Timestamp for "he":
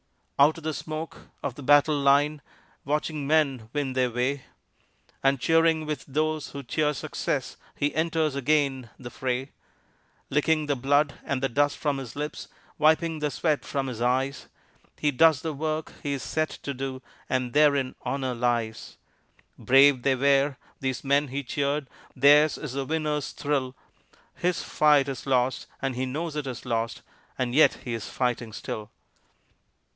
7.75-7.93, 14.97-15.11, 16.01-16.13, 21.27-21.43, 25.95-26.07, 27.83-27.93